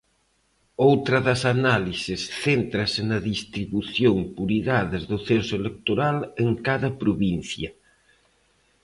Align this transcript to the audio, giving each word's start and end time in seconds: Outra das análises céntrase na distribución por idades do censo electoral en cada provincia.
Outra 0.89 1.17
das 1.27 1.41
análises 1.55 2.21
céntrase 2.43 3.01
na 3.11 3.19
distribución 3.31 4.15
por 4.35 4.47
idades 4.61 5.03
do 5.11 5.17
censo 5.29 5.53
electoral 5.61 6.17
en 6.43 6.49
cada 6.67 6.89
provincia. 7.01 7.69